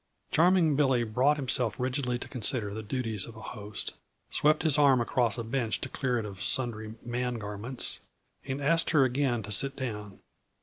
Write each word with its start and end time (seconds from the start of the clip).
Charming 0.31 0.75
Billy 0.75 1.03
brought 1.03 1.37
himself 1.37 1.79
rigidly 1.79 2.17
to 2.17 2.27
consider 2.27 2.73
the 2.73 2.81
duties 2.81 3.27
of 3.27 3.35
a 3.35 3.39
host; 3.53 3.93
swept 4.31 4.63
his 4.63 4.79
arm 4.79 4.99
across 4.99 5.37
a 5.37 5.43
bench 5.43 5.79
to 5.81 5.89
clear 5.89 6.17
it 6.17 6.25
of 6.25 6.41
sundry 6.41 6.95
man 7.05 7.35
garments, 7.35 7.99
and 8.43 8.63
asked 8.63 8.89
her 8.89 9.03
again 9.03 9.43
to 9.43 9.51
sit 9.51 9.75
down. 9.75 10.17